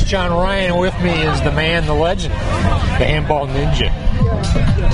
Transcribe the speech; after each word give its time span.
it's 0.00 0.08
John 0.08 0.30
Ryan. 0.30 0.78
With 0.78 0.98
me 1.00 1.10
is 1.10 1.40
the 1.42 1.50
man, 1.52 1.86
the 1.86 1.94
legend, 1.94 2.32
the 2.32 3.04
handball 3.04 3.46
ninja, 3.48 3.90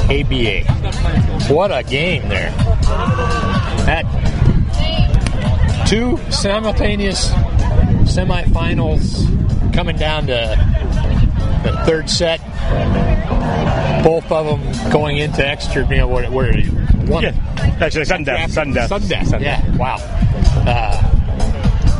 Ebiye. 0.08 0.64
What 1.50 1.70
a 1.70 1.82
game 1.82 2.28
there. 2.28 2.50
That 3.84 4.04
two 5.86 6.18
simultaneous 6.30 7.28
semifinals 8.04 9.74
coming 9.74 9.96
down 9.96 10.26
to 10.28 10.56
the 11.64 11.82
third 11.84 12.08
set. 12.08 12.40
Both 14.02 14.30
of 14.32 14.46
them 14.46 14.90
going 14.90 15.18
into 15.18 15.46
extra. 15.46 15.86
You 15.88 15.96
know, 15.98 16.08
what? 16.08 16.30
Where 16.30 16.48
are 16.48 16.58
you? 16.58 16.70
One. 17.10 17.24
Yeah, 17.24 17.76
actually, 17.80 18.06
sudden 18.06 18.24
death. 18.24 18.50
Sudden 18.52 18.72
death. 18.72 18.88
Sudden 18.88 19.08
death. 19.08 19.26
Sudden 19.28 19.42
yeah. 19.44 19.76
Wow. 19.76 19.96
Uh, 20.66 21.23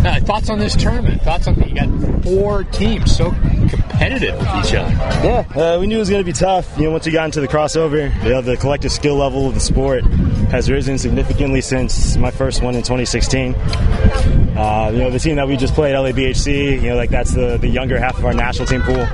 thoughts 0.25 0.51
on 0.51 0.59
this 0.59 0.77
tournament? 0.77 1.23
Thoughts 1.23 1.47
on 1.47 1.55
you 1.63 1.75
got 1.75 2.25
four 2.25 2.65
teams 2.65 3.17
so 3.17 3.31
competitive 3.31 4.39
with 4.39 4.49
each 4.67 4.75
other. 4.75 4.93
Yeah, 5.25 5.47
uh, 5.55 5.79
we 5.81 5.87
knew 5.87 5.97
it 5.97 6.01
was 6.01 6.11
going 6.11 6.21
to 6.21 6.27
be 6.27 6.33
tough. 6.33 6.77
You 6.77 6.85
know, 6.85 6.91
once 6.91 7.07
we 7.07 7.13
got 7.13 7.25
into 7.25 7.41
the 7.41 7.49
crossover, 7.49 8.15
you 8.23 8.31
know, 8.31 8.43
the 8.43 8.57
collective 8.57 8.93
skill 8.93 9.17
level 9.17 9.49
of 9.49 9.55
the 9.55 9.61
sport 9.61 10.05
has 10.51 10.71
risen 10.71 10.99
significantly 10.99 11.63
since 11.63 12.17
my 12.17 12.31
first 12.31 12.63
one 12.63 12.75
in 12.75 12.83
2016. 12.83 13.55
Uh, 13.55 14.91
you 14.93 14.99
know, 14.99 15.11
the 15.11 15.19
team 15.19 15.37
that 15.37 15.49
we 15.49 15.57
just 15.57 15.75
played, 15.75 15.95
LABHC, 15.95 16.83
you 16.83 16.91
know, 16.91 16.97
like 16.97 17.11
that's 17.11 17.33
the, 17.33 17.57
the 17.57 17.69
younger 17.69 17.99
half 17.99 18.19
of 18.19 18.25
our 18.25 18.35
national 18.35 18.67
team 18.67 18.83
pool. 18.83 19.07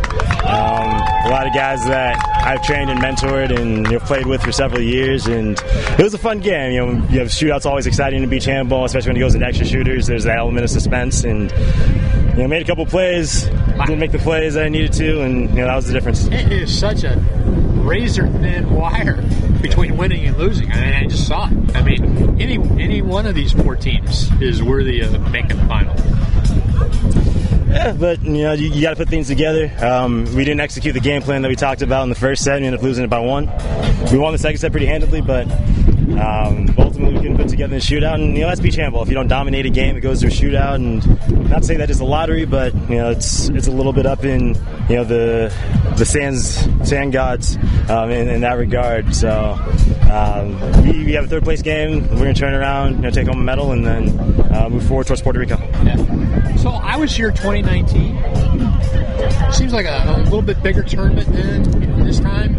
Um, 0.50 0.90
a 1.26 1.28
lot 1.30 1.46
of 1.46 1.54
guys 1.54 1.84
that 1.86 2.18
I've 2.44 2.60
trained 2.62 2.90
and 2.90 3.00
mentored 3.00 3.56
and 3.56 3.86
you 3.86 3.92
know, 3.92 3.98
played 4.00 4.26
with 4.26 4.42
for 4.42 4.50
several 4.50 4.82
years, 4.82 5.26
and 5.26 5.56
it 5.96 6.02
was 6.02 6.12
a 6.12 6.18
fun 6.18 6.40
game. 6.40 6.72
You 6.72 6.86
know, 6.86 6.92
you 7.08 7.18
know, 7.20 7.24
shootouts 7.26 7.66
always 7.66 7.86
exciting 7.86 8.22
in 8.22 8.28
beach 8.28 8.46
handball, 8.46 8.84
especially 8.84 9.10
when 9.10 9.16
it 9.18 9.20
goes 9.20 9.34
into 9.34 9.46
extra 9.46 9.64
shooters. 9.64 10.08
There's 10.08 10.24
that 10.24 10.38
element 10.38 10.64
of 10.64 10.70
suspense, 10.70 11.22
and 11.22 11.52
you 12.32 12.42
know, 12.42 12.48
made 12.48 12.62
a 12.62 12.64
couple 12.64 12.84
plays, 12.84 13.44
didn't 13.44 14.00
make 14.00 14.10
the 14.10 14.18
plays 14.18 14.54
that 14.54 14.64
I 14.64 14.68
needed 14.68 14.92
to, 14.94 15.22
and 15.22 15.50
you 15.50 15.56
know, 15.56 15.66
that 15.66 15.76
was 15.76 15.86
the 15.86 15.92
difference. 15.92 16.26
It 16.26 16.50
is 16.52 16.76
such 16.76 17.04
a 17.04 17.16
razor 17.80 18.26
thin 18.26 18.68
wire 18.70 19.22
between 19.62 19.96
winning 19.96 20.26
and 20.26 20.36
losing. 20.36 20.70
I 20.72 20.80
mean, 20.80 20.94
I 20.94 21.06
just 21.06 21.28
saw 21.28 21.48
it. 21.48 21.76
I 21.76 21.82
mean, 21.82 22.40
any 22.40 22.58
any 22.82 23.02
one 23.02 23.26
of 23.26 23.36
these 23.36 23.52
four 23.52 23.76
teams 23.76 24.28
is 24.40 24.62
worthy 24.62 25.00
of 25.00 25.30
making 25.30 25.58
the 25.58 25.66
final. 25.66 25.94
Yeah, 26.80 27.92
but 27.92 28.22
you 28.24 28.42
know 28.42 28.52
you, 28.52 28.68
you 28.70 28.82
got 28.82 28.90
to 28.90 28.96
put 28.96 29.08
things 29.08 29.28
together. 29.28 29.72
Um, 29.80 30.24
we 30.34 30.44
didn't 30.44 30.60
execute 30.60 30.92
the 30.94 31.00
game 31.00 31.22
plan 31.22 31.42
that 31.42 31.48
we 31.48 31.56
talked 31.56 31.82
about 31.82 32.02
in 32.02 32.08
the 32.08 32.14
first 32.16 32.42
set. 32.42 32.60
We 32.60 32.66
ended 32.66 32.80
up 32.80 32.82
losing 32.82 33.04
it 33.04 33.10
by 33.10 33.20
one. 33.20 33.46
We 34.10 34.18
won 34.18 34.32
the 34.32 34.38
second 34.38 34.58
set 34.58 34.72
pretty 34.72 34.86
handedly, 34.86 35.20
but 35.20 35.46
um, 36.18 36.74
ultimately 36.78 37.14
we 37.14 37.20
couldn't 37.20 37.36
put 37.36 37.48
together 37.48 37.76
a 37.76 37.80
shootout. 37.80 38.14
And 38.14 38.34
you 38.34 38.42
know 38.42 38.48
that's 38.48 38.60
beach 38.60 38.76
handball. 38.76 39.02
If 39.02 39.08
you 39.08 39.14
don't 39.14 39.28
dominate 39.28 39.66
a 39.66 39.70
game, 39.70 39.96
it 39.96 40.00
goes 40.00 40.20
to 40.20 40.26
a 40.26 40.30
shootout. 40.30 40.76
And 40.76 41.50
not 41.50 41.62
to 41.62 41.64
say 41.64 41.76
that 41.76 41.90
it's 41.90 42.00
a 42.00 42.04
lottery, 42.04 42.44
but 42.44 42.74
you 42.88 42.96
know 42.96 43.10
it's 43.10 43.48
it's 43.50 43.66
a 43.66 43.70
little 43.70 43.92
bit 43.92 44.06
up 44.06 44.24
in 44.24 44.54
you 44.88 44.96
know 44.96 45.04
the 45.04 45.52
the 45.96 46.04
sands 46.04 46.66
sand 46.88 47.12
gods 47.12 47.56
um, 47.88 48.10
in, 48.10 48.28
in, 48.28 48.40
that 48.40 48.54
regard. 48.54 49.14
So 49.14 49.58
um, 50.10 50.82
we, 50.82 51.04
we, 51.04 51.12
have 51.12 51.24
a 51.24 51.28
third 51.28 51.44
place 51.44 51.62
game. 51.62 52.08
We're 52.08 52.18
gonna 52.18 52.34
turn 52.34 52.54
around, 52.54 52.96
you 52.96 53.02
know, 53.02 53.10
take 53.10 53.26
home 53.26 53.40
a 53.40 53.44
medal, 53.44 53.72
and 53.72 53.84
then 53.84 54.08
uh, 54.52 54.68
move 54.68 54.86
forward 54.86 55.06
towards 55.06 55.22
Puerto 55.22 55.38
Rico. 55.38 55.58
Yeah. 55.84 56.56
So 56.56 56.70
I 56.70 56.96
was 56.96 57.14
here 57.14 57.30
2019. 57.30 59.52
Seems 59.52 59.72
like 59.72 59.86
a, 59.86 60.16
a 60.16 60.22
little 60.24 60.42
bit 60.42 60.62
bigger 60.62 60.82
tournament 60.82 61.30
than 61.32 62.04
this 62.04 62.20
time. 62.20 62.54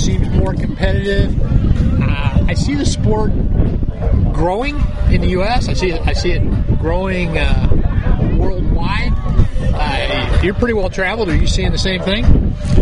Seems 0.00 0.30
more 0.30 0.54
competitive. 0.54 1.38
Uh, 2.00 2.46
I 2.48 2.54
see 2.54 2.74
the 2.74 2.86
sport 2.86 3.32
growing 4.32 4.76
in 5.10 5.20
the 5.20 5.28
U.S. 5.32 5.68
I 5.68 5.74
see 5.74 5.90
it, 5.90 6.00
I 6.06 6.14
see 6.14 6.30
it 6.30 6.78
growing 6.78 7.36
uh, 7.36 7.66
worldwide. 8.50 9.12
Uh, 9.72 10.40
you're 10.42 10.54
pretty 10.54 10.74
well 10.74 10.90
traveled. 10.90 11.28
Are 11.28 11.36
you 11.36 11.46
seeing 11.46 11.70
the 11.70 11.78
same 11.78 12.02
thing? 12.02 12.24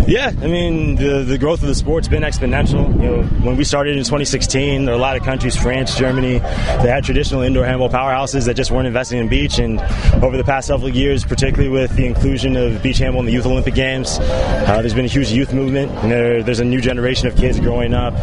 Yeah, 0.07 0.29
I 0.29 0.47
mean 0.47 0.97
the 0.97 1.23
the 1.23 1.37
growth 1.37 1.61
of 1.61 1.69
the 1.69 1.75
sport's 1.75 2.09
been 2.09 2.23
exponential. 2.23 2.91
You 2.95 3.11
know, 3.11 3.23
when 3.45 3.57
we 3.57 3.65
started 3.65 3.97
in 3.97 4.05
2016, 4.05 4.85
there 4.85 4.95
were 4.95 4.99
a 4.99 5.01
lot 5.01 5.17
of 5.17 5.23
countries, 5.23 5.55
France, 5.55 5.97
Germany, 5.97 6.39
they 6.39 6.89
had 6.89 7.05
traditional 7.05 7.43
indoor 7.43 7.67
handball 7.67 7.91
powerhouses 7.91 8.47
that 8.47 8.55
just 8.55 8.71
weren't 8.71 8.87
investing 8.87 9.19
in 9.19 9.29
beach. 9.29 9.59
And 9.59 9.81
over 10.23 10.37
the 10.37 10.45
past 10.45 10.69
several 10.69 10.89
years, 10.89 11.25
particularly 11.25 11.69
with 11.69 11.95
the 11.97 12.07
inclusion 12.07 12.57
of 12.57 12.83
beach 12.83 12.99
handball 12.99 13.21
in 13.21 13.27
the 13.27 13.33
Youth 13.33 13.47
Olympic 13.47 13.75
Games, 13.75 14.19
uh, 14.19 14.79
there's 14.81 14.95
been 14.95 15.05
a 15.05 15.09
huge 15.09 15.31
youth 15.31 15.53
movement. 15.53 15.93
And 15.93 16.11
there, 16.11 16.43
there's 16.43 16.61
a 16.61 16.65
new 16.65 16.81
generation 16.81 17.29
of 17.29 17.37
kids 17.37 17.61
growing 17.61 17.93
up 17.93 18.15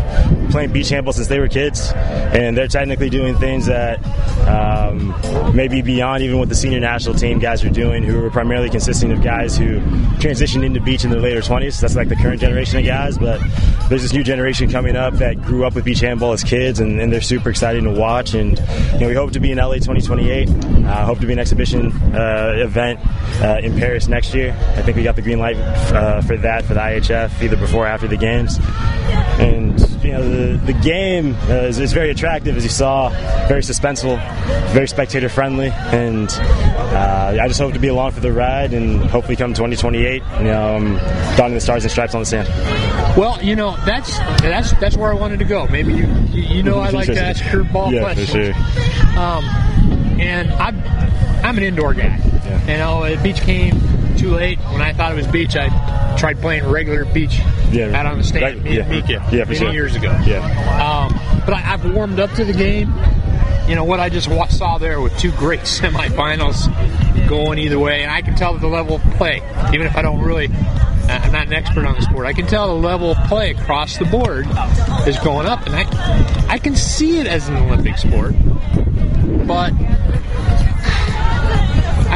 playing 0.50 0.72
beach 0.72 0.90
handball 0.90 1.14
since 1.14 1.28
they 1.28 1.40
were 1.40 1.48
kids, 1.48 1.92
and 1.94 2.58
they're 2.58 2.68
technically 2.68 3.10
doing 3.10 3.36
things 3.38 3.66
that 3.66 4.00
um, 4.48 5.14
maybe 5.56 5.82
beyond 5.82 6.24
even 6.24 6.40
what 6.40 6.50
the 6.50 6.56
senior 6.56 6.80
national 6.80 7.16
team 7.16 7.35
guys 7.40 7.64
are 7.64 7.70
doing, 7.70 8.04
who 8.04 8.24
are 8.24 8.30
primarily 8.30 8.70
consisting 8.70 9.12
of 9.12 9.22
guys 9.24 9.58
who 9.58 9.80
transitioned 10.20 10.64
into 10.64 10.80
beach 10.80 11.04
in 11.04 11.12
their 11.12 11.20
later 11.20 11.42
20s. 11.42 11.80
That's 11.80 11.96
like 11.96 12.10
the 12.10 12.16
current 12.16 12.42
generation 12.42 12.80
of 12.80 12.86
guys, 12.86 13.18
but 13.18 13.42
there's 13.90 14.02
this 14.02 14.14
new 14.14 14.24
generation 14.24 14.70
coming 14.70 14.96
up 14.96 15.16
that 15.16 15.42
grew 15.42 15.66
up 15.66 15.76
with 15.76 15.86
beach 15.86 16.00
handball 16.00 16.34
as 16.34 16.44
kids, 16.44 16.80
and, 16.80 17.00
and 17.00 17.12
they're 17.12 17.22
super 17.22 17.50
exciting 17.50 17.84
to 17.84 17.92
watch. 17.92 18.34
And 18.34 18.58
you 18.94 19.00
know, 19.00 19.08
we 19.08 19.14
hope 19.14 19.32
to 19.34 19.40
be 19.40 19.52
in 19.52 19.58
LA 19.58 19.76
2028. 19.76 20.50
Uh, 20.50 21.06
hope 21.06 21.20
to 21.20 21.28
be 21.28 21.34
an 21.34 21.40
exhibition 21.40 21.92
uh, 22.14 22.54
event 22.58 23.00
uh, 23.42 23.60
in 23.62 23.78
Paris 23.78 24.08
next 24.08 24.34
year. 24.34 24.52
I 24.76 24.82
think 24.82 24.98
we 24.98 25.04
got 25.04 25.16
the 25.16 25.22
green 25.22 25.40
light 25.40 25.58
uh, 25.58 26.22
for 26.22 26.38
that 26.38 26.66
for 26.66 26.74
the 26.74 26.80
IHF, 26.80 27.42
either 27.42 27.58
before 27.58 27.86
or 27.86 27.88
after 27.88 28.08
the 28.08 28.18
games. 28.18 28.60
And 29.40 29.80
you 30.04 30.12
know, 30.12 30.28
the, 30.28 30.58
the 30.66 30.74
game 30.74 31.36
uh, 31.50 31.66
is, 31.66 31.80
is, 31.80 31.94
very 31.94 32.10
attractive, 32.10 32.56
as 32.56 32.64
you 32.64 32.70
saw, 32.70 33.10
very 33.48 33.62
suspenseful, 33.62 34.18
very 34.72 34.88
spectator 34.88 35.30
friendly, 35.30 35.70
and 35.72 36.30
uh, 36.32 37.25
I 37.28 37.48
just 37.48 37.60
hope 37.60 37.74
to 37.74 37.80
be 37.80 37.88
along 37.88 38.12
for 38.12 38.20
the 38.20 38.32
ride 38.32 38.74
and 38.74 39.04
hopefully 39.06 39.36
come 39.36 39.54
2028, 39.54 40.24
you 40.38 40.44
know, 40.44 40.76
um, 40.76 40.98
donning 41.38 41.56
the 41.56 41.62
stars 41.62 41.84
and 41.84 41.92
stripes 41.92 42.16
on 42.16 42.22
the 42.22 42.26
sand. 42.26 42.48
Well, 43.18 43.42
you 43.42 43.56
know, 43.56 43.78
that's 43.86 44.18
that's 44.40 44.72
that's 44.80 44.98
where 44.98 45.12
I 45.12 45.16
wanted 45.16 45.40
to 45.40 45.46
go. 45.46 45.68
Maybe 45.68 45.94
you 45.94 46.08
you 46.32 46.64
know 46.64 46.80
I 46.80 46.90
like 46.90 47.08
to 47.08 47.22
ask 47.22 47.44
curveball 47.44 47.92
yeah, 47.92 48.02
questions. 48.02 48.30
For 48.30 48.54
sure. 48.54 49.20
Um, 49.20 49.46
and 50.20 50.52
I'm 50.54 50.80
I'm 51.46 51.58
an 51.58 51.64
indoor 51.64 51.94
guy. 51.94 52.20
Yeah. 52.46 52.72
You 52.72 52.78
know, 53.16 53.24
beach 53.24 53.42
came 53.42 53.80
too 54.18 54.32
late. 54.32 54.60
When 54.60 54.82
I 54.82 54.94
thought 54.94 55.12
it 55.12 55.16
was 55.16 55.28
beach, 55.28 55.56
I 55.56 56.16
tried 56.18 56.40
playing 56.40 56.66
regular 56.66 57.06
beach 57.06 57.40
yeah, 57.72 57.98
out 57.98 58.06
on 58.06 58.18
the 58.18 58.24
stand, 58.24 58.44
right, 58.44 58.64
me 58.64 58.78
yeah, 58.78 58.88
Mika, 58.88 59.12
yeah, 59.14 59.44
for 59.44 59.52
many 59.52 59.56
sure. 59.56 59.72
years 59.72 59.96
ago. 59.96 60.18
Yeah. 60.26 60.40
Um, 60.82 61.14
but 61.46 61.54
I, 61.54 61.60
have 61.60 61.94
warmed 61.94 62.20
up 62.20 62.32
to 62.34 62.46
the 62.46 62.54
game. 62.54 62.94
You 63.68 63.76
know 63.76 63.84
what 63.84 64.00
I 64.00 64.10
just 64.10 64.30
saw 64.52 64.78
there 64.78 65.02
with 65.02 65.18
two 65.18 65.32
great 65.32 65.60
semifinals 65.62 66.68
going 67.28 67.60
either 67.60 67.80
way, 67.80 68.04
and 68.04 68.12
I 68.12 68.22
can 68.22 68.36
tell 68.36 68.58
the 68.58 68.68
level 68.68 68.96
of 68.96 69.02
play, 69.16 69.42
even 69.74 69.88
if 69.88 69.96
I 69.96 70.02
don't 70.02 70.22
really. 70.22 70.50
I'm 71.08 71.32
not 71.32 71.46
an 71.46 71.54
expert 71.54 71.86
on 71.86 71.94
the 71.94 72.02
sport. 72.02 72.26
I 72.26 72.34
can 72.34 72.48
tell 72.48 72.68
the 72.68 72.82
level 72.82 73.12
of 73.12 73.18
play 73.28 73.52
across 73.52 73.98
the 73.98 74.06
board 74.06 74.48
is 75.08 75.20
going 75.20 75.46
up, 75.46 75.64
and 75.68 75.76
I, 75.76 76.46
I 76.50 76.58
can 76.58 76.76
see 76.76 77.20
it 77.20 77.28
as 77.28 77.48
an 77.48 77.58
Olympic 77.58 78.00
sport, 78.00 78.34
but 79.46 79.72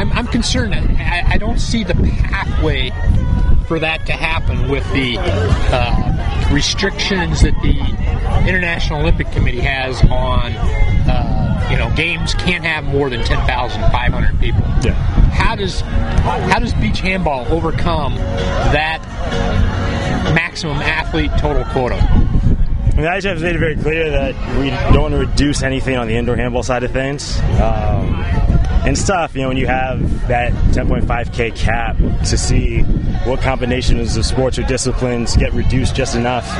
I'm, 0.00 0.10
I'm 0.12 0.26
concerned. 0.26 0.74
I, 0.74 1.34
I, 1.34 1.38
don't 1.38 1.60
see 1.60 1.84
the 1.84 1.94
pathway 1.94 2.90
for 3.66 3.78
that 3.78 4.06
to 4.06 4.12
happen 4.12 4.70
with 4.70 4.90
the 4.92 5.18
uh, 5.18 6.50
restrictions 6.52 7.42
that 7.42 7.54
the 7.62 8.48
International 8.48 9.00
Olympic 9.00 9.30
Committee 9.30 9.60
has 9.60 10.00
on, 10.04 10.52
uh, 11.06 11.29
know, 11.90 11.96
games 11.96 12.34
can't 12.34 12.64
have 12.64 12.84
more 12.84 13.10
than 13.10 13.24
10,500 13.24 14.40
people. 14.40 14.60
Yeah. 14.82 14.92
How 15.30 15.56
does 15.56 15.80
how 15.80 16.58
does 16.58 16.74
beach 16.74 17.00
handball 17.00 17.46
overcome 17.52 18.14
that 18.16 19.00
maximum 20.34 20.76
athlete 20.76 21.30
total 21.38 21.64
quota? 21.66 21.96
I 21.96 22.92
mean, 22.94 23.22
the 23.22 23.28
has 23.28 23.42
made 23.42 23.56
it 23.56 23.58
very 23.58 23.76
clear 23.76 24.10
that 24.10 24.58
we 24.58 24.70
don't 24.70 25.02
want 25.02 25.14
to 25.14 25.18
reduce 25.18 25.62
anything 25.62 25.96
on 25.96 26.06
the 26.08 26.16
indoor 26.16 26.36
handball 26.36 26.62
side 26.62 26.82
of 26.82 26.90
things. 26.90 27.38
Um, 27.60 28.49
and 28.86 28.96
stuff, 28.96 29.34
you 29.34 29.42
know, 29.42 29.48
when 29.48 29.56
you 29.56 29.66
have 29.66 30.28
that 30.28 30.52
10.5K 30.72 31.54
cap 31.56 31.96
to 31.96 32.38
see 32.38 32.82
what 33.24 33.40
combinations 33.40 34.16
of 34.16 34.24
sports 34.24 34.58
or 34.58 34.62
disciplines 34.62 35.36
get 35.36 35.52
reduced 35.52 35.94
just 35.94 36.14
enough. 36.14 36.50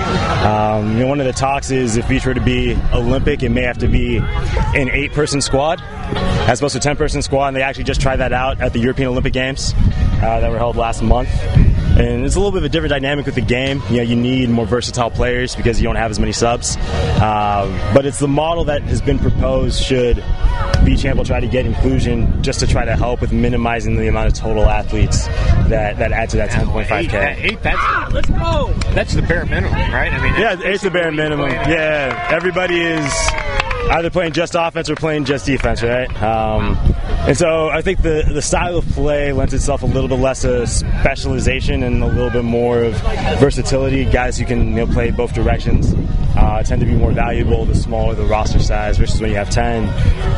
Um, 0.45 0.93
you 0.93 1.01
know, 1.01 1.07
one 1.07 1.21
of 1.21 1.27
the 1.27 1.33
talks 1.33 1.71
is 1.71 1.97
if 1.97 2.11
each 2.11 2.27
were 2.27 2.35
to 2.35 2.41
be 2.41 2.77
Olympic, 2.93 3.43
it 3.43 3.49
may 3.49 3.63
have 3.63 3.79
to 3.79 3.89
be 3.89 4.19
an 4.19 4.91
eight 4.91 5.13
person 5.13 5.41
squad 5.41 5.81
as 5.83 6.61
opposed 6.61 6.73
to 6.73 6.79
a 6.79 6.83
10 6.83 6.97
person 6.97 7.23
squad, 7.23 7.49
and 7.49 7.57
they 7.57 7.63
actually 7.63 7.85
just 7.85 8.01
tried 8.01 8.17
that 8.17 8.33
out 8.33 8.61
at 8.61 8.73
the 8.73 8.79
European 8.79 9.09
Olympic 9.09 9.33
Games 9.33 9.75
uh, 9.77 10.41
that 10.41 10.51
were 10.51 10.59
held 10.59 10.77
last 10.77 11.03
month. 11.03 11.31
And 12.01 12.25
it's 12.25 12.35
a 12.35 12.39
little 12.39 12.51
bit 12.51 12.59
of 12.59 12.65
a 12.65 12.69
different 12.71 12.91
dynamic 12.91 13.27
with 13.27 13.35
the 13.35 13.43
game. 13.43 13.83
You 13.91 13.99
know, 13.99 14.03
you 14.03 14.17
need 14.17 14.49
more 14.49 14.65
versatile 14.65 15.11
players 15.11 15.55
because 15.55 15.79
you 15.81 15.85
don't 15.85 15.97
have 15.97 16.11
as 16.11 16.19
many 16.19 16.33
subs. 16.33 16.79
Uh, 16.79 17.93
but 17.93 18.07
it's 18.07 18.19
the 18.19 18.29
model 18.29 18.65
that 18.65 18.81
has 18.85 19.03
been 19.03 19.19
proposed 19.19 19.83
should 19.83 20.25
beach 20.83 21.03
handball 21.03 21.27
try 21.27 21.41
to 21.41 21.47
get 21.47 21.67
inclusion 21.67 22.43
just 22.43 22.61
to 22.61 22.67
try 22.67 22.87
to 22.87 22.97
help 22.97 23.21
with 23.21 23.33
minimizing 23.33 23.97
the 23.97 24.09
amount 24.09 24.29
of 24.29 24.33
total 24.33 24.65
athletes 24.65 25.27
that, 25.69 25.99
that 25.99 26.11
add 26.11 26.31
to 26.31 26.39
that 26.39 26.49
10.5k. 26.49 26.91
Eight, 26.91 27.53
eight, 27.53 27.63
that's 27.63 28.13
let's 28.15 28.31
go. 28.31 28.73
That's 28.95 29.13
the 29.13 29.21
bare 29.21 29.45
minimum, 29.45 29.75
right? 29.75 30.11
I 30.11 30.23
mean, 30.23 30.41
yeah, 30.41 30.57
it's 30.59 30.83
the 30.83 30.91
bare 30.91 31.13
minimum. 31.13 31.51
Yeah, 31.51 32.29
everybody 32.31 32.81
is 32.81 33.13
either 33.91 34.11
playing 34.11 34.33
just 34.33 34.55
offense 34.57 34.91
or 34.91 34.95
playing 34.95 35.25
just 35.25 35.47
defense, 35.47 35.83
right? 35.83 36.11
Um, 36.23 36.79
and 37.27 37.37
so 37.37 37.69
I 37.69 37.83
think 37.83 38.03
the 38.03 38.25
the 38.33 38.43
style 38.43 38.77
of 38.79 38.89
play 38.91 39.33
lends 39.33 39.53
itself 39.53 39.83
a 39.83 39.87
little 39.87 40.09
bit 40.09 40.19
less 40.19 40.43
to 40.43 40.67
specialization 40.67 41.83
and 41.83 42.03
a 42.03 42.07
little 42.07 42.31
bit 42.31 42.45
more 42.45 42.83
of 42.83 42.95
versatility. 43.39 44.05
Guys 44.05 44.39
who 44.39 44.47
can 44.47 44.69
you 44.69 44.87
know, 44.87 44.87
play 44.87 45.11
both 45.11 45.35
directions 45.35 45.95
uh, 46.37 46.63
tend 46.63 46.81
to 46.81 46.87
be 46.87 46.95
more 46.95 47.13
valuable 47.13 47.65
the 47.65 47.75
smaller 47.75 48.15
the 48.15 48.25
roster 48.25 48.59
size 48.59 48.97
versus 48.99 49.21
when 49.21 49.31
you 49.31 49.37
have 49.37 49.51
10. 49.51 49.87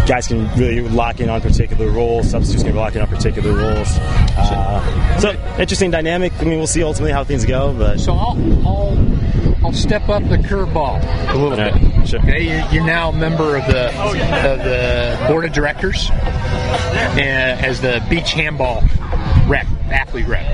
Guys 0.07 0.27
can 0.27 0.49
really 0.59 0.81
lock 0.81 1.21
in 1.21 1.29
on 1.29 1.41
particular 1.41 1.91
roles, 1.91 2.31
substitutes 2.31 2.65
can 2.65 2.75
lock 2.75 2.95
in 2.97 3.03
on 3.03 3.09
particular 3.09 3.53
roles. 3.53 3.89
Uh, 4.37 5.19
so, 5.19 5.31
interesting 5.59 5.91
dynamic. 5.91 6.33
I 6.41 6.45
mean, 6.45 6.59
we'll 6.59 6.67
see 6.67 6.83
ultimately 6.83 7.13
how 7.13 7.25
things 7.25 7.45
go. 7.45 7.73
But 7.73 8.01
So 8.01 8.13
I'll, 8.13 8.67
I'll, 8.67 8.97
I'll 9.65 9.73
step 9.73 10.09
up 10.09 10.23
the 10.29 10.39
curveball 10.39 11.01
a 11.33 11.37
little 11.37 11.57
bit. 11.57 12.09
sure. 12.09 12.21
Okay, 12.21 12.71
you're, 12.73 12.85
now 12.85 13.11
a 13.11 13.13
member 13.13 13.57
of 13.57 13.67
the 13.67 13.95
of 13.97 14.59
the 14.59 15.27
board 15.29 15.45
of 15.45 15.53
directors 15.53 16.11
and 16.11 17.65
as 17.65 17.81
the 17.81 18.05
beach 18.11 18.33
handball 18.33 18.83
rep, 19.47 19.67
athlete 19.89 20.27
rep, 20.27 20.45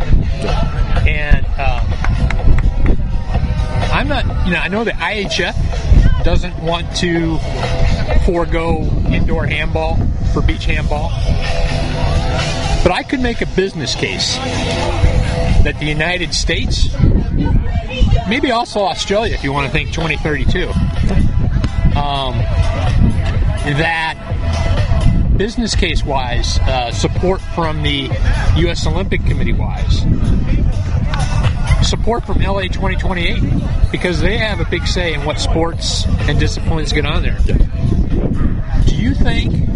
and 1.06 1.46
um, 1.46 1.86
I'm 3.92 4.08
not. 4.08 4.46
You 4.46 4.52
know, 4.52 4.58
I 4.60 4.68
know 4.68 4.84
the 4.84 4.92
IHF 4.92 6.24
doesn't 6.24 6.58
want 6.62 6.94
to 6.96 7.38
forego 8.24 8.82
indoor 9.08 9.46
handball 9.46 9.96
for 10.32 10.42
beach 10.42 10.66
handball, 10.66 11.08
but 12.82 12.92
I 12.92 13.02
could 13.08 13.20
make 13.20 13.40
a 13.40 13.46
business 13.46 13.94
case 13.94 14.36
that 15.64 15.76
the 15.78 15.86
United 15.86 16.34
States, 16.34 16.88
maybe 18.28 18.50
also 18.50 18.80
Australia, 18.80 19.34
if 19.34 19.42
you 19.42 19.52
want 19.52 19.66
to 19.66 19.72
think 19.72 19.92
2032, 19.92 20.68
um, 21.98 22.38
that 23.76 24.16
business 25.36 25.74
case 25.74 26.04
wise, 26.04 26.58
uh, 26.60 26.90
support 26.92 27.40
from 27.40 27.82
the 27.82 28.10
U.S. 28.56 28.86
Olympic 28.86 29.24
Committee 29.24 29.52
wise, 29.52 30.00
support 31.82 32.24
from 32.24 32.40
LA 32.40 32.62
2028, 32.62 33.90
because 33.90 34.20
they 34.20 34.36
have 34.36 34.60
a 34.60 34.64
big 34.66 34.86
say 34.86 35.14
in 35.14 35.24
what 35.24 35.40
sports 35.40 36.04
and 36.28 36.38
disciplines 36.38 36.92
get 36.92 37.06
on 37.06 37.22
there. 37.22 37.38
Do 38.86 38.94
you 38.94 39.14
think 39.14 39.68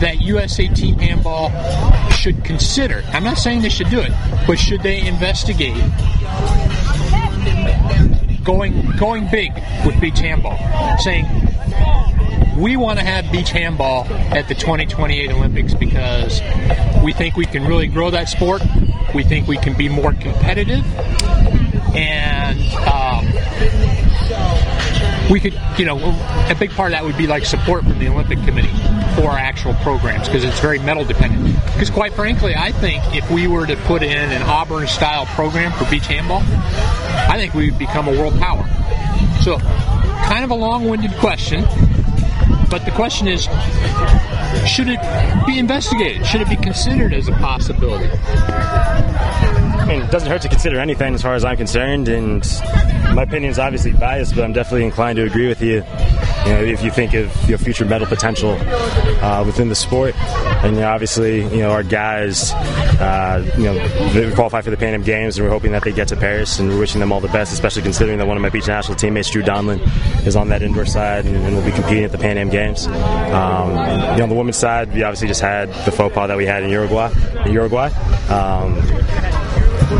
that 0.00 0.20
USA 0.20 0.66
Team 0.68 0.98
Handball 0.98 1.50
should 2.10 2.44
consider? 2.44 3.02
I'm 3.08 3.24
not 3.24 3.38
saying 3.38 3.62
they 3.62 3.68
should 3.68 3.90
do 3.90 4.00
it, 4.00 4.12
but 4.46 4.58
should 4.58 4.82
they 4.82 5.06
investigate 5.06 5.76
going 8.44 8.90
going 8.96 9.28
big 9.30 9.52
with 9.84 10.00
beach 10.00 10.18
handball, 10.18 10.58
saying 10.98 11.26
we 12.58 12.76
want 12.76 12.98
to 12.98 13.04
have 13.04 13.30
beach 13.32 13.50
handball 13.50 14.04
at 14.06 14.48
the 14.48 14.54
2028 14.54 15.30
Olympics 15.30 15.74
because 15.74 16.40
we 17.02 17.12
think 17.12 17.36
we 17.36 17.46
can 17.46 17.64
really 17.64 17.86
grow 17.86 18.10
that 18.10 18.28
sport. 18.28 18.62
We 19.14 19.24
think 19.24 19.46
we 19.46 19.56
can 19.56 19.76
be 19.76 19.88
more 19.88 20.12
competitive, 20.12 20.84
and 21.94 22.60
um, 22.86 23.26
we 25.30 25.38
could, 25.38 25.58
you 25.78 25.84
know, 25.84 25.96
a 26.48 26.56
big 26.58 26.70
part 26.70 26.92
of 26.92 26.98
that 26.98 27.04
would 27.04 27.16
be 27.16 27.26
like 27.26 27.44
support 27.44 27.84
from 27.84 27.98
the 27.98 28.08
Olympic 28.08 28.42
Committee 28.44 28.76
for 29.14 29.30
our 29.30 29.38
actual 29.38 29.74
programs 29.74 30.26
because 30.26 30.44
it's 30.44 30.58
very 30.58 30.80
medal 30.80 31.04
dependent. 31.04 31.54
Because 31.66 31.88
quite 31.88 32.12
frankly, 32.14 32.54
I 32.56 32.72
think 32.72 33.02
if 33.14 33.30
we 33.30 33.46
were 33.46 33.66
to 33.66 33.76
put 33.76 34.02
in 34.02 34.32
an 34.32 34.42
Auburn 34.42 34.88
style 34.88 35.26
program 35.26 35.72
for 35.72 35.88
beach 35.90 36.06
handball, 36.06 36.42
I 36.42 37.36
think 37.36 37.54
we 37.54 37.70
would 37.70 37.78
become 37.78 38.08
a 38.08 38.12
world 38.12 38.38
power. 38.40 38.66
So, 39.42 39.58
kind 39.58 40.44
of 40.44 40.50
a 40.50 40.54
long 40.54 40.88
winded 40.88 41.12
question, 41.14 41.62
but 42.68 42.84
the 42.84 42.92
question 42.92 43.28
is 43.28 43.44
should 44.66 44.88
it 44.88 45.00
be 45.46 45.58
investigated? 45.58 46.26
Should 46.26 46.40
it 46.40 46.48
be 46.48 46.56
considered 46.56 47.14
as 47.14 47.28
a 47.28 47.32
possibility? 47.32 48.08
Mean, 49.90 50.02
it 50.02 50.10
doesn't 50.12 50.30
hurt 50.30 50.42
to 50.42 50.48
consider 50.48 50.78
anything 50.78 51.14
as 51.14 51.22
far 51.22 51.34
as 51.34 51.44
I'm 51.44 51.56
concerned, 51.56 52.08
and 52.08 52.46
my 53.12 53.24
opinion 53.24 53.50
is 53.50 53.58
obviously 53.58 53.92
biased, 53.92 54.36
but 54.36 54.44
I'm 54.44 54.52
definitely 54.52 54.84
inclined 54.84 55.16
to 55.16 55.24
agree 55.24 55.48
with 55.48 55.60
you. 55.60 55.82
You 56.46 56.52
know, 56.52 56.62
if 56.62 56.84
you 56.84 56.92
think 56.92 57.12
of 57.14 57.48
your 57.48 57.58
future 57.58 57.84
medal 57.84 58.06
potential 58.06 58.56
uh, 59.20 59.42
within 59.44 59.68
the 59.68 59.74
sport, 59.74 60.14
and 60.62 60.76
you 60.76 60.82
know, 60.82 60.88
obviously, 60.88 61.42
you 61.42 61.58
know, 61.58 61.72
our 61.72 61.82
guys, 61.82 62.52
uh, 63.00 63.44
you 63.58 63.64
know, 63.64 63.88
they 64.10 64.32
qualify 64.32 64.60
for 64.60 64.70
the 64.70 64.76
Pan 64.76 64.94
Am 64.94 65.02
Games, 65.02 65.36
and 65.36 65.44
we're 65.44 65.50
hoping 65.50 65.72
that 65.72 65.82
they 65.82 65.92
get 65.92 66.06
to 66.06 66.16
Paris, 66.16 66.60
and 66.60 66.68
we're 66.68 66.78
wishing 66.78 67.00
them 67.00 67.10
all 67.10 67.20
the 67.20 67.26
best, 67.26 67.52
especially 67.52 67.82
considering 67.82 68.18
that 68.18 68.28
one 68.28 68.36
of 68.36 68.42
my 68.44 68.48
beach 68.48 68.68
national 68.68 68.96
teammates, 68.96 69.28
Drew 69.28 69.42
Donlin, 69.42 69.80
is 70.24 70.36
on 70.36 70.50
that 70.50 70.62
indoor 70.62 70.86
side 70.86 71.26
and, 71.26 71.34
and 71.34 71.56
will 71.56 71.64
be 71.64 71.72
competing 71.72 72.04
at 72.04 72.12
the 72.12 72.18
Pan 72.18 72.38
Am 72.38 72.48
Games. 72.48 72.86
Um, 72.86 73.70
you 73.70 74.18
know, 74.18 74.22
on 74.22 74.28
the 74.28 74.36
women's 74.36 74.56
side, 74.56 74.94
we 74.94 75.02
obviously 75.02 75.26
just 75.26 75.40
had 75.40 75.68
the 75.84 75.90
faux 75.90 76.14
pas 76.14 76.28
that 76.28 76.36
we 76.36 76.46
had 76.46 76.62
in 76.62 76.70
Uruguay. 76.70 77.12
In 77.44 77.52
Uruguay. 77.52 77.88
Um, 78.28 78.76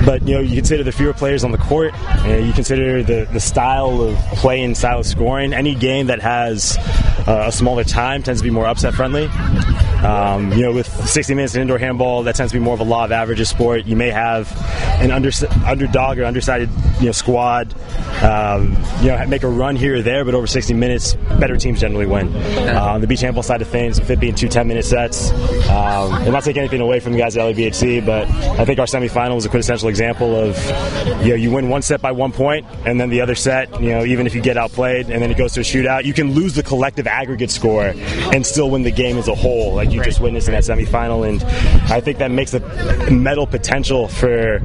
but 0.05 0.27
you 0.27 0.35
know 0.35 0.41
you 0.41 0.55
consider 0.55 0.85
the 0.85 0.93
fewer 0.93 1.13
players 1.13 1.45
on 1.45 1.53
the 1.53 1.59
court 1.59 1.93
and 2.25 2.47
you 2.47 2.53
consider 2.53 3.03
the, 3.03 3.29
the 3.33 3.41
style 3.41 4.03
of 4.03 4.17
play 4.37 4.63
and 4.63 4.77
style 4.77 5.01
of 5.01 5.07
scoring. 5.07 5.53
Any 5.53 5.75
game 5.75 6.07
that 6.07 6.21
has 6.21 6.77
uh, 7.31 7.47
a 7.47 7.53
smaller 7.53 7.85
time 7.85 8.23
tends 8.25 8.41
to 8.41 8.45
be 8.45 8.51
more 8.51 8.67
upset 8.67 8.93
friendly. 8.93 9.27
Um, 10.05 10.51
you 10.53 10.63
know 10.63 10.73
with 10.73 10.89
60 10.89 11.35
minutes 11.35 11.55
in 11.55 11.61
indoor 11.61 11.77
handball 11.77 12.23
that 12.23 12.35
tends 12.35 12.53
to 12.53 12.59
be 12.59 12.65
more 12.65 12.73
of 12.73 12.81
a 12.81 12.85
law 12.85 13.05
of 13.05 13.13
averages 13.13 13.51
sport. 13.51 13.85
You 13.85 13.97
may 13.97 14.11
have 14.11 14.51
an 15.01 15.11
under, 15.11 15.31
underdog 15.67 16.19
or 16.19 16.23
undersided 16.23 16.71
you 17.01 17.07
know 17.07 17.13
squad 17.13 17.75
um, 18.23 18.77
you 19.03 19.09
know 19.09 19.27
make 19.27 19.43
a 19.43 19.49
run 19.49 19.77
here 19.77 19.97
or 19.97 20.03
there 20.03 20.25
but 20.25 20.35
over 20.35 20.47
60 20.47 20.73
minutes 20.75 21.15
better 21.39 21.57
teams 21.57 21.81
generally 21.81 22.07
win. 22.07 22.35
Uh, 22.35 22.93
on 22.95 23.01
the 23.01 23.07
beach 23.07 23.21
handball 23.21 23.43
side 23.43 23.63
of 23.63 23.69
things 23.69 24.01
with 24.01 24.11
it 24.11 24.19
being 24.19 24.35
two 24.35 24.49
10 24.49 24.67
minute 24.67 24.85
sets. 24.85 25.31
Um, 25.69 26.15
and 26.15 26.33
not 26.33 26.45
take 26.45 26.57
anything 26.57 26.81
away 26.81 26.99
from 26.99 27.13
the 27.13 27.19
guys 27.19 27.37
at 27.37 27.45
LABHC 27.55 28.05
but 28.05 28.27
I 28.59 28.65
think 28.65 28.81
our 28.81 28.87
semifinal 28.87 29.35
was 29.35 29.45
a 29.45 29.51
quintessential 29.51 29.89
example 29.89 30.35
of 30.35 30.57
you 31.23 31.31
know 31.31 31.35
you 31.35 31.51
win 31.51 31.69
one 31.69 31.83
set 31.83 32.01
by 32.01 32.11
one 32.11 32.33
point 32.33 32.67
and 32.87 32.99
then 32.99 33.11
the 33.11 33.21
other 33.21 33.35
set 33.35 33.81
you 33.83 33.91
know 33.91 34.05
even 34.05 34.27
if 34.27 34.35
you 34.35 34.41
get 34.41 34.57
outplayed 34.57 35.11
and 35.11 35.23
then 35.23 35.31
it 35.31 35.37
goes 35.37 35.53
to 35.53 35.61
a 35.61 35.63
shootout 35.63 36.05
you 36.05 36.15
can 36.15 36.33
lose 36.33 36.55
the 36.55 36.63
collective 36.63 37.07
aggregate 37.21 37.51
score 37.51 37.93
and 38.33 38.47
still 38.47 38.71
win 38.71 38.83
the 38.83 38.91
game 38.91 39.19
as 39.19 39.29
a 39.29 39.35
whole. 39.35 39.75
Like 39.75 39.91
you 39.93 40.03
just 40.03 40.21
witnessed 40.21 40.49
in 40.49 40.55
that 40.55 40.65
semifinal 40.65 41.29
and 41.29 41.43
I 41.91 42.01
think 42.01 42.19
that 42.19 42.31
makes 42.31 42.53
the 42.53 42.61
medal 43.11 43.47
potential 43.47 44.09
for 44.09 44.57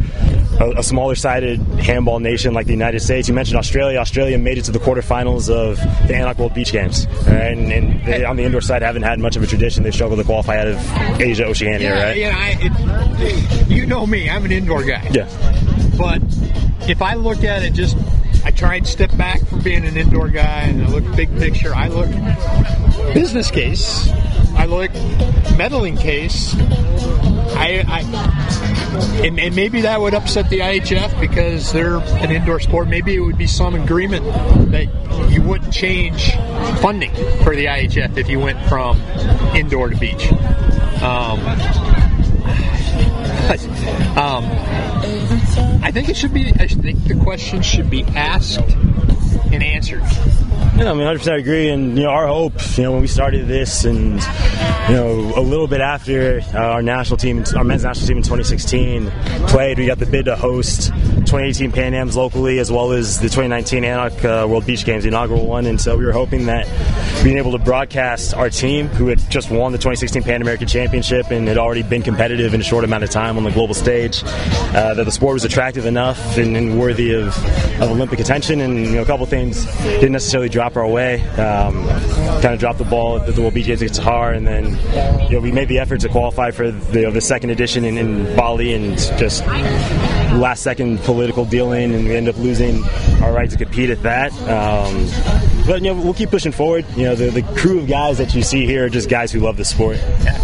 a, 0.59 0.73
a 0.77 0.83
smaller 0.83 1.15
sided 1.15 1.59
handball 1.79 2.19
nation 2.19 2.53
like 2.53 2.65
the 2.65 2.71
United 2.71 3.01
States. 3.01 3.27
You 3.27 3.33
mentioned 3.33 3.57
Australia. 3.57 3.99
Australia 3.99 4.37
made 4.37 4.57
it 4.57 4.63
to 4.65 4.71
the 4.71 4.79
quarterfinals 4.79 5.49
of 5.49 5.77
the 6.07 6.13
ANOC 6.13 6.37
World 6.37 6.53
Beach 6.53 6.71
Games. 6.71 7.07
Right? 7.27 7.51
and, 7.57 7.71
and 7.71 8.05
they, 8.05 8.23
on 8.23 8.37
the 8.37 8.43
indoor 8.43 8.61
side 8.61 8.81
haven't 8.81 9.03
had 9.03 9.19
much 9.19 9.35
of 9.35 9.43
a 9.43 9.47
tradition. 9.47 9.83
They 9.83 9.91
struggle 9.91 10.15
to 10.17 10.23
qualify 10.23 10.59
out 10.59 10.67
of 10.67 10.77
Asia 11.19 11.45
Oceania 11.45 11.89
Yeah, 11.89 12.03
right? 12.03 12.17
Yeah, 12.17 12.35
I, 12.37 12.57
it, 12.59 13.67
you 13.69 13.85
know 13.85 14.05
me. 14.07 14.29
I'm 14.29 14.45
an 14.45 14.51
indoor 14.51 14.83
guy. 14.83 15.07
yeah. 15.11 15.27
But 15.97 16.21
if 16.87 17.01
I 17.01 17.15
look 17.15 17.43
at 17.43 17.63
it, 17.63 17.73
just 17.73 17.97
I 18.45 18.51
try 18.51 18.75
and 18.75 18.87
step 18.87 19.15
back 19.17 19.45
from 19.47 19.61
being 19.61 19.85
an 19.85 19.97
indoor 19.97 20.29
guy, 20.29 20.61
and 20.61 20.83
I 20.83 20.87
look 20.87 21.03
big 21.15 21.35
picture. 21.39 21.73
I 21.73 21.87
look 21.87 22.09
business 23.13 23.49
case. 23.49 24.07
I 24.55 24.65
look 24.65 24.91
medaling 25.57 25.99
case. 25.99 26.55
I, 27.57 27.83
I 27.87 28.01
and, 29.25 29.39
and 29.39 29.55
maybe 29.55 29.81
that 29.81 29.99
would 29.99 30.13
upset 30.13 30.49
the 30.49 30.59
IHF 30.59 31.19
because 31.19 31.71
they're 31.71 31.97
an 31.97 32.31
indoor 32.31 32.59
sport. 32.59 32.87
Maybe 32.87 33.15
it 33.15 33.19
would 33.19 33.37
be 33.37 33.47
some 33.47 33.75
agreement 33.75 34.25
that 34.71 35.31
you 35.31 35.41
wouldn't 35.41 35.73
change 35.73 36.31
funding 36.81 37.11
for 37.43 37.55
the 37.55 37.65
IHF 37.65 38.17
if 38.17 38.29
you 38.29 38.39
went 38.39 38.61
from 38.69 39.01
indoor 39.55 39.89
to 39.89 39.97
beach. 39.97 40.31
Um, 41.01 41.39
but, 43.47 43.65
um, 44.17 44.43
I 45.05 45.91
think 45.91 46.09
it 46.09 46.17
should 46.17 46.33
be. 46.33 46.51
I 46.59 46.67
think 46.67 47.03
the 47.03 47.15
question 47.15 47.61
should 47.61 47.89
be 47.89 48.03
asked 48.03 48.59
and 49.51 49.61
answered. 49.61 50.01
Yeah, 50.77 50.91
I 50.91 50.93
mean, 50.93 51.07
100% 51.07 51.39
agree. 51.39 51.69
And, 51.69 51.97
you 51.97 52.03
know, 52.03 52.09
our 52.09 52.27
hope, 52.27 52.53
you 52.75 52.83
know, 52.83 52.91
when 52.91 52.99
we 52.99 53.07
started 53.07 53.47
this 53.47 53.85
and, 53.85 54.21
you 54.89 54.95
know, 54.95 55.31
a 55.37 55.39
little 55.39 55.67
bit 55.67 55.79
after 55.79 56.41
uh, 56.53 56.57
our 56.57 56.81
national 56.81 57.15
team, 57.15 57.45
our 57.55 57.63
men's 57.63 57.85
national 57.85 58.07
team 58.07 58.17
in 58.17 58.23
2016 58.23 59.09
played, 59.47 59.77
we 59.77 59.85
got 59.85 59.99
the 59.99 60.05
bid 60.05 60.25
to 60.25 60.35
host 60.35 60.87
2018 60.87 61.71
Pan 61.71 61.93
Ams 61.93 62.17
locally 62.17 62.59
as 62.59 62.69
well 62.69 62.91
as 62.91 63.21
the 63.21 63.29
2019 63.29 63.83
ANOC 63.83 64.25
uh, 64.25 64.47
World 64.49 64.65
Beach 64.65 64.83
Games, 64.83 65.03
the 65.03 65.07
inaugural 65.07 65.45
one. 65.45 65.65
And 65.65 65.79
so 65.79 65.95
we 65.97 66.03
were 66.03 66.11
hoping 66.11 66.47
that 66.47 66.67
being 67.23 67.37
able 67.37 67.53
to 67.53 67.57
broadcast 67.57 68.33
our 68.33 68.49
team, 68.49 68.87
who 68.87 69.07
had 69.07 69.19
just 69.29 69.49
won 69.49 69.71
the 69.71 69.77
2016 69.77 70.23
Pan 70.23 70.41
American 70.41 70.67
Championship 70.67 71.31
and 71.31 71.47
had 71.47 71.57
already 71.57 71.83
been 71.83 72.01
competitive 72.01 72.53
in 72.53 72.59
a 72.59 72.65
short 72.65 72.83
amount 72.83 73.05
of 73.05 73.09
time 73.09 73.37
on 73.37 73.45
the 73.45 73.51
global 73.51 73.73
stage, 73.73 74.23
uh, 74.25 74.93
that 74.93 75.05
the 75.05 75.11
sport 75.11 75.35
was 75.35 75.45
attractive 75.45 75.85
enough 75.85 76.37
and, 76.37 76.57
and 76.57 76.77
worthy 76.77 77.13
of, 77.13 77.27
of 77.81 77.91
Olympic 77.91 78.19
attention. 78.19 78.59
And, 78.59 78.77
you 78.77 78.91
know, 78.95 79.03
a 79.03 79.05
couple 79.05 79.25
things 79.25 79.65
didn't 79.83 80.11
necessarily 80.11 80.49
drive 80.49 80.64
our 80.75 80.87
way. 80.87 81.21
Um, 81.21 81.87
kind 82.41 82.53
of 82.53 82.59
dropped 82.59 82.79
the 82.79 82.85
ball 82.85 83.17
at 83.17 83.25
the 83.25 83.31
Beach 83.51 83.67
Games 83.67 83.81
against 83.81 84.01
and 84.33 84.45
then 84.45 84.65
you 85.29 85.37
know, 85.37 85.39
we 85.39 85.51
made 85.51 85.67
the 85.67 85.79
effort 85.79 86.01
to 86.01 86.09
qualify 86.09 86.51
for 86.51 86.71
the, 86.71 86.99
you 86.99 87.05
know, 87.05 87.11
the 87.11 87.21
second 87.21 87.51
edition 87.51 87.85
in, 87.85 87.97
in 87.97 88.35
Bali, 88.35 88.73
and 88.73 88.97
just 88.97 89.43
last 90.39 90.63
second 90.63 90.99
political 90.99 91.45
dealing, 91.45 91.93
and 91.93 92.05
we 92.05 92.15
end 92.15 92.27
up 92.27 92.37
losing 92.37 92.83
our 93.21 93.31
right 93.31 93.49
to 93.49 93.57
compete 93.57 93.89
at 93.89 94.01
that. 94.03 94.31
Um, 94.49 95.07
but 95.65 95.81
you 95.81 95.93
know, 95.93 95.99
we'll 95.99 96.13
keep 96.13 96.29
pushing 96.29 96.51
forward. 96.51 96.85
You 96.95 97.05
know, 97.05 97.15
the, 97.15 97.31
the 97.31 97.41
crew 97.59 97.79
of 97.79 97.87
guys 97.87 98.19
that 98.19 98.35
you 98.35 98.43
see 98.43 98.65
here 98.65 98.85
are 98.85 98.89
just 98.89 99.09
guys 99.09 99.31
who 99.31 99.39
love 99.39 99.57
the 99.57 99.65
sport, 99.65 99.97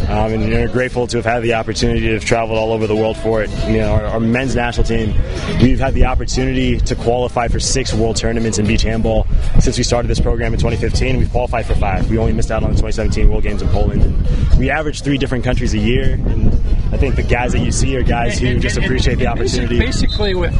um, 0.09 0.33
and 0.33 0.53
are 0.53 0.67
grateful 0.67 1.05
to 1.07 1.17
have 1.17 1.25
had 1.25 1.43
the 1.43 1.53
opportunity 1.53 2.01
to 2.01 2.13
have 2.13 2.25
traveled 2.25 2.57
all 2.57 2.73
over 2.73 2.87
the 2.87 2.95
world 2.95 3.17
for 3.17 3.43
it. 3.43 3.49
You 3.67 3.77
know, 3.77 3.93
our, 3.93 4.05
our 4.05 4.19
men's 4.19 4.55
national 4.55 4.85
team, 4.85 5.13
we've 5.61 5.79
had 5.79 5.93
the 5.93 6.05
opportunity 6.05 6.77
to 6.79 6.95
qualify 6.95 7.47
for 7.47 7.59
six 7.59 7.93
world 7.93 8.15
tournaments 8.15 8.57
in 8.57 8.65
beach 8.65 8.81
handball 8.81 9.27
since 9.59 9.77
we 9.77 9.83
started 9.83 10.07
this 10.07 10.19
program 10.19 10.53
in 10.53 10.59
2015. 10.59 11.17
We've 11.17 11.31
qualified 11.31 11.65
for 11.65 11.75
five. 11.75 12.09
We 12.09 12.17
only 12.17 12.33
missed 12.33 12.51
out 12.51 12.63
on 12.63 12.71
the 12.71 12.77
2017 12.77 13.29
World 13.29 13.43
Games 13.43 13.61
in 13.61 13.69
Poland. 13.69 14.01
And 14.01 14.59
we 14.59 14.69
average 14.69 15.01
three 15.03 15.17
different 15.17 15.43
countries 15.43 15.73
a 15.73 15.79
year, 15.79 16.13
and 16.13 16.50
I 16.91 16.97
think 16.97 17.15
the 17.15 17.23
guys 17.23 17.53
that 17.53 17.59
you 17.59 17.71
see 17.71 17.95
are 17.95 18.03
guys 18.03 18.37
who 18.37 18.59
just 18.59 18.77
appreciate 18.77 19.15
the 19.15 19.27
opportunity. 19.27 19.79
Basically, 19.79 20.35
with 20.35 20.53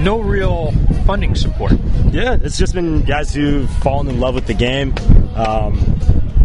no 0.00 0.18
real 0.20 0.72
funding 1.06 1.34
support. 1.34 1.72
Yeah, 2.10 2.36
it's 2.42 2.58
just 2.58 2.74
been 2.74 3.02
guys 3.02 3.32
who've 3.32 3.70
fallen 3.76 4.08
in 4.08 4.18
love 4.18 4.34
with 4.34 4.46
the 4.46 4.54
game. 4.54 4.94
Um, 5.36 5.99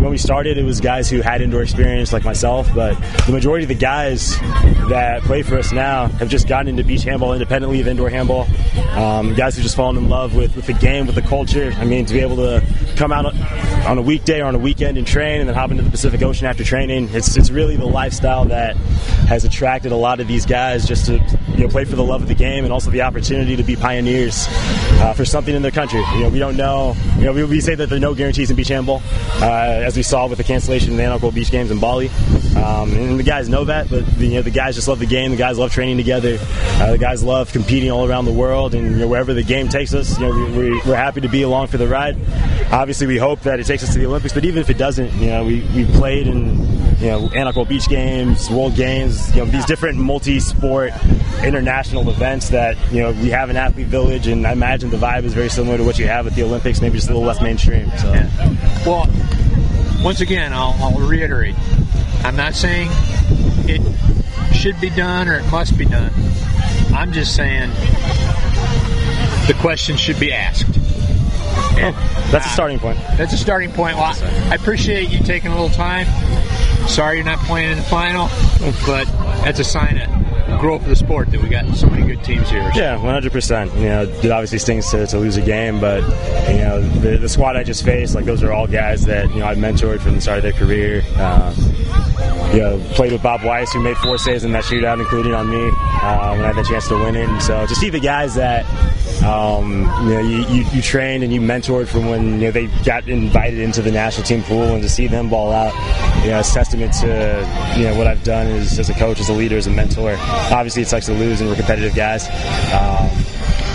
when 0.06 0.12
we 0.12 0.20
started, 0.20 0.60
it 0.60 0.64
was 0.64 0.80
guys 0.80 1.10
who 1.10 1.22
had 1.22 1.42
indoor 1.42 1.64
experience 1.64 2.14
like 2.14 2.24
myself, 2.24 2.70
but 2.76 2.94
the 3.26 3.32
majority 3.32 3.64
of 3.64 3.70
the 3.70 3.74
guys 3.74 4.40
that 4.88 5.24
play 5.24 5.42
for 5.42 5.58
us 5.58 5.72
now 5.72 6.06
have 6.06 6.30
just 6.30 6.48
gotten 6.48 6.68
into 6.68 6.84
beach 6.84 7.02
handball 7.02 7.34
independently 7.34 7.82
of 7.82 7.88
indoor 7.88 8.08
handball. 8.08 8.48
Um, 8.92 9.34
guys 9.34 9.58
who 9.58 9.64
just 9.64 9.76
fallen 9.76 9.98
in 9.98 10.08
love 10.08 10.36
with, 10.36 10.56
with 10.56 10.68
the 10.68 10.74
game, 10.74 11.08
with 11.08 11.16
the 11.16 11.24
culture. 11.24 11.74
I 11.78 11.86
mean, 11.86 12.06
to 12.06 12.14
be 12.14 12.20
able 12.20 12.36
to 12.36 12.64
come 12.96 13.12
out 13.12 13.26
on 13.88 13.98
a 13.98 14.02
weekday 14.02 14.42
or 14.42 14.46
on 14.46 14.54
a 14.54 14.60
weekend 14.60 15.00
and 15.00 15.08
train 15.08 15.40
and 15.40 15.50
then 15.50 15.56
hop 15.56 15.72
into 15.72 15.82
the 15.82 15.90
Pacific 15.90 16.22
Ocean 16.22 16.46
after 16.46 16.64
training, 16.64 17.10
it's, 17.12 17.36
it's 17.36 17.50
really 17.50 17.76
the 17.76 17.88
lifestyle 17.88 18.46
that 18.46 18.76
has 19.26 19.44
attracted 19.44 19.92
a 19.92 19.98
lot 19.98 20.20
of 20.20 20.28
these 20.28 20.46
guys 20.46 20.88
just 20.88 21.08
to 21.08 21.14
you 21.56 21.64
know, 21.64 21.68
play 21.68 21.84
for 21.84 21.96
the 21.96 22.04
love 22.04 22.22
of 22.22 22.28
the 22.28 22.36
game 22.36 22.64
and 22.64 22.72
also 22.72 22.92
the 22.92 23.02
opportunity 23.02 23.56
to 23.56 23.64
be 23.64 23.76
pioneers 23.76 24.46
uh, 25.02 25.14
for 25.14 25.25
something 25.25 25.56
in 25.56 25.62
their 25.62 25.72
country. 25.72 26.02
You 26.14 26.22
know, 26.22 26.30
we 26.30 26.40
don't 26.40 26.58
know, 26.58 26.96
you 27.18 27.25
know, 27.25 27.34
we, 27.34 27.44
we 27.44 27.62
say 27.62 27.75
that 27.75 27.90
there 27.90 27.98
are 27.98 28.02
no 28.02 28.16
guarantees 28.16 28.50
in 28.50 28.56
beach 28.56 28.70
handball. 28.70 29.02
Uh, 29.42 29.84
as 29.86 29.96
we 29.96 30.04
saw 30.04 30.28
with 30.28 30.38
the 30.38 30.44
cancellation 30.44 30.92
of 30.92 30.98
the 30.98 31.04
ANOC 31.04 31.34
Beach 31.34 31.52
Games 31.52 31.72
in 31.72 31.80
Bali. 31.80 32.10
Um, 32.56 32.94
and 32.94 33.20
the 33.20 33.24
guys 33.24 33.50
know 33.50 33.66
that, 33.66 33.90
but 33.90 34.06
you 34.18 34.36
know 34.36 34.42
the 34.42 34.52
guys 34.52 34.75
just 34.75 34.88
love 34.88 35.00
the 35.00 35.06
game. 35.06 35.32
The 35.32 35.38
guys 35.38 35.58
love 35.58 35.72
training 35.72 35.98
together. 35.98 36.38
Uh, 36.40 36.92
the 36.92 36.98
guys 36.98 37.24
love 37.24 37.52
competing 37.52 37.92
all 37.92 38.10
around 38.10 38.25
the 38.25 38.34
world, 38.34 38.74
and 38.74 38.92
you 38.92 38.98
know, 38.98 39.08
wherever 39.08 39.34
the 39.34 39.44
game 39.44 39.68
takes 39.68 39.94
us, 39.94 40.18
you 40.20 40.28
know 40.28 40.58
we, 40.58 40.72
are 40.92 40.96
happy 40.96 41.22
to 41.22 41.28
be 41.28 41.42
along 41.42 41.68
for 41.68 41.78
the 41.78 41.88
ride. 41.88 42.18
Obviously, 42.72 43.08
we 43.08 43.18
hope 43.18 43.42
that 43.42 43.60
it 43.60 43.66
takes 43.66 43.84
us 43.84 43.94
to 43.94 44.00
the 44.00 44.06
Olympics, 44.06 44.34
but 44.34 44.46
even 44.46 44.62
if 44.62 44.70
it 44.70 44.78
doesn't, 44.78 45.12
you 45.16 45.28
know 45.28 45.44
we, 45.44 45.62
we 45.75 45.86
played 45.86 46.28
in 46.28 46.75
you 47.00 47.08
know 47.08 47.28
ANOC 47.30 47.68
Beach 47.68 47.88
Games, 47.88 48.50
World 48.50 48.75
Games, 48.75 49.34
you 49.36 49.44
know 49.44 49.52
these 49.52 49.66
different 49.66 49.98
multi-sport 49.98 50.94
international 51.44 52.10
events 52.10 52.50
that 52.50 52.78
you 52.92 53.02
know 53.02 53.12
we 53.12 53.30
have 53.30 53.50
an 53.50 53.58
athlete 53.58 53.88
village, 53.88 54.28
and 54.28 54.46
I 54.46 54.52
imagine 54.52 54.90
the 54.90 54.98
vibe 54.98 55.24
is 55.24 55.34
very 55.34 55.50
similar 55.50 55.78
to 55.78 55.84
what 55.84 56.00
you 56.00 56.08
have 56.08 56.28
at 56.28 56.36
the 56.36 56.44
Olympics, 56.44 56.82
maybe 56.82 56.98
just 56.98 57.10
a 57.10 57.14
little 57.14 57.28
less 57.28 57.42
mainstream. 57.42 57.90
So. 57.98 58.12
Yeah. 58.12 58.30
Well, 58.86 59.10
once 60.04 60.22
again, 60.22 60.54
I'll, 60.54 60.75
I'll 60.80 61.00
reiterate 61.00 61.56
I'm 62.25 62.36
not 62.36 62.56
saying 62.56 62.90
it 63.70 64.56
should 64.56 64.82
be 64.82 64.90
done 64.90 65.28
or 65.28 65.36
it 65.36 65.52
must 65.52 65.78
be 65.78 65.86
done. 65.86 66.12
I'm 66.92 67.14
just 67.14 67.36
saying 67.36 67.70
the 69.46 69.56
question 69.60 69.96
should 69.96 70.20
be 70.20 70.34
asked. 70.34 70.66
Oh, 71.78 72.28
that's 72.32 72.48
a 72.48 72.50
starting 72.50 72.80
point. 72.80 72.98
That's 73.16 73.34
a 73.34 73.38
starting 73.38 73.72
point. 73.72 73.96
Well, 73.96 74.16
I 74.50 74.56
appreciate 74.56 75.12
you 75.12 75.20
taking 75.20 75.52
a 75.52 75.54
little 75.54 75.70
time. 75.70 76.08
Sorry 76.88 77.18
you're 77.18 77.25
not 77.25 77.39
playing 77.39 77.72
in 77.72 77.77
the 77.77 77.84
final, 77.84 78.27
but 78.86 79.06
that's 79.44 79.60
a 79.60 79.63
sign 79.63 79.98
of 79.98 80.60
growth 80.60 80.84
of 80.84 80.89
the 80.89 80.96
sport 80.96 81.32
that 81.32 81.42
we 81.42 81.50
got 81.50 81.75
so 81.75 81.88
many 81.88 82.06
good 82.06 82.24
teams 82.24 82.50
here. 82.50 82.72
So. 82.74 82.80
Yeah, 82.80 82.98
100%. 82.98 83.75
You 83.75 83.86
know, 83.86 84.04
it 84.04 84.32
obviously 84.32 84.60
stings 84.60 84.89
to, 84.92 85.06
to 85.08 85.18
lose 85.18 85.38
a 85.38 85.42
game, 85.42 85.80
but 85.80 86.01
you 86.50 86.58
know, 86.58 86.82
the, 86.82 87.18
the 87.18 87.30
squad 87.30 87.56
I 87.56 87.63
just 87.63 87.84
faced, 87.84 88.15
like 88.15 88.25
those 88.25 88.44
are 88.44 88.51
all 88.51 88.68
guys 88.68 89.06
that 89.06 89.30
you 89.32 89.39
know 89.39 89.48
I've 89.48 89.58
mentored 89.58 90.01
from 90.01 90.15
the 90.15 90.22
start 90.22 90.38
of 90.38 90.44
their 90.44 90.54
career. 90.54 91.04
Uh, 91.15 91.54
you 92.54 92.62
know, 92.62 92.80
played 92.92 93.12
with 93.12 93.22
Bob 93.22 93.44
Weiss, 93.44 93.74
who 93.74 93.82
made 93.82 93.98
four 93.98 94.18
saves 94.18 94.44
in 94.44 94.51
that 94.54 94.63
shootout, 94.63 95.00
including 95.00 95.34
on 95.34 95.50
me 95.50 95.70
uh, 96.01 96.36
when 96.36 96.46
I 96.46 96.54
had 96.54 96.56
the 96.56 96.63
chance 96.63 96.88
to 96.88 96.96
win 96.96 97.15
it. 97.15 97.42
So 97.42 97.65
to 97.65 97.75
see 97.75 97.89
the 97.89 98.00
guys 98.00 98.36
that 98.36 98.65
um, 99.24 99.82
you 100.08 100.13
know 100.13 100.20
you, 100.20 100.46
you, 100.48 100.65
you, 100.72 100.82
trained 100.82 101.24
and 101.24 101.34
you 101.34 101.42
mentored 101.42 101.88
from 101.88 102.08
when 102.08 102.39
you 102.39 102.48
know 102.48 102.51
they 102.51 102.68
got 102.84 103.08
invited 103.08 103.60
into 103.60 103.82
the 103.82 103.92
national 103.92 104.25
team 104.25 104.44
pool, 104.44 104.63
and 104.63 104.84
to 104.84 104.89
see 104.89 105.08
them 105.08 105.30
ball 105.30 105.51
out, 105.51 105.74
you 106.25 106.32
know, 106.32 106.39
it's 106.39 106.53
testament 106.53 106.91
to 106.94 107.75
you 107.77 107.86
know 107.86 107.96
what 107.98 108.08
I've 108.08 108.24
done 108.24 108.48
as, 108.48 108.79
as 108.79 108.89
a 108.89 108.94
coach, 108.96 109.20
as 109.20 109.29
a 109.29 109.34
leader, 109.34 109.58
as 109.58 109.67
a 109.67 109.72
mentor. 109.72 110.15
Obviously, 110.20 110.82
it 110.82 110.88
sucks 110.88 111.05
to 111.05 111.13
lose, 111.13 111.39
and 111.39 111.50
we're 111.50 111.55
competitive 111.55 111.94
guys. 111.94 112.27
Um, 112.74 113.10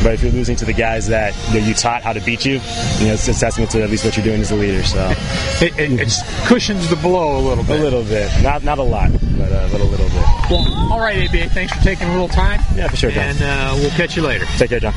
but 0.03 0.15
if 0.15 0.23
you're 0.23 0.33
losing 0.33 0.57
to 0.57 0.65
the 0.65 0.73
guys 0.73 1.07
that 1.09 1.37
you, 1.53 1.61
know, 1.61 1.67
you, 1.67 1.75
taught 1.75 2.03
how 2.03 2.13
to 2.13 2.21
beat 2.21 2.47
you, 2.47 2.55
you 2.55 3.07
know, 3.07 3.13
it's 3.13 3.29
a 3.29 3.35
testament 3.35 3.71
to 3.73 3.83
at 3.83 3.91
least 3.91 4.05
what 4.05 4.17
you're 4.17 4.25
doing 4.25 4.41
as 4.41 4.51
a 4.51 4.57
leader. 4.57 4.83
So 4.83 5.09
it, 5.61 5.79
it, 5.79 6.01
it 6.01 6.13
cushions 6.47 6.89
the 6.89 6.97
blow 6.97 7.39
a 7.39 7.43
little 7.43 7.65
bit. 7.65 7.79
A 7.79 7.83
little 7.83 8.03
bit, 8.03 8.31
not 8.43 8.65
not 8.65 8.79
a 8.79 8.83
lot, 8.83 9.13
but, 9.13 9.53
uh, 9.53 9.69
a 9.71 9.77
little 9.77 9.91
bit. 9.91 10.01
Well, 10.51 10.93
all 10.93 11.01
right, 11.01 11.29
Ebiye. 11.29 11.51
Thanks 11.51 11.73
for 11.73 11.83
taking 11.83 12.09
a 12.09 12.13
little 12.13 12.29
time. 12.29 12.61
Yeah, 12.75 12.89
for 12.89 12.97
sure. 12.97 13.11
And 13.11 13.41
uh, 13.43 13.75
we'll 13.77 13.91
catch 13.91 14.17
you 14.17 14.23
later. 14.23 14.47
Take 14.57 14.71
care, 14.71 14.81
John. 14.81 14.89